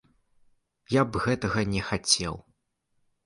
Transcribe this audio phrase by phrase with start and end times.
[0.99, 2.33] Я б гэтага не хацеў!